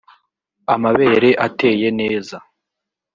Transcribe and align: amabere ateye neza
amabere 0.73 1.29
ateye 1.47 1.87
neza 1.99 2.37